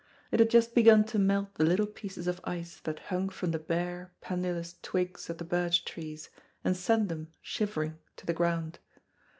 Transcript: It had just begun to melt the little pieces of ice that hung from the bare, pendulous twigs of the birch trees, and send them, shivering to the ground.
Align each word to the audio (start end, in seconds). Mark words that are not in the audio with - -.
It 0.31 0.39
had 0.39 0.49
just 0.49 0.73
begun 0.73 1.03
to 1.03 1.19
melt 1.19 1.53
the 1.53 1.63
little 1.63 1.85
pieces 1.85 2.25
of 2.25 2.41
ice 2.43 2.79
that 2.85 2.97
hung 3.13 3.29
from 3.29 3.51
the 3.51 3.59
bare, 3.59 4.11
pendulous 4.19 4.77
twigs 4.81 5.29
of 5.29 5.37
the 5.37 5.43
birch 5.43 5.85
trees, 5.85 6.31
and 6.63 6.75
send 6.75 7.07
them, 7.07 7.27
shivering 7.43 7.99
to 8.17 8.25
the 8.25 8.33
ground. 8.33 8.79